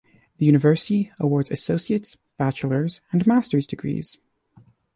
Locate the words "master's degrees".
3.27-4.17